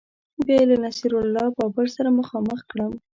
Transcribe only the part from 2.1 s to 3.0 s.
مخامخ کړم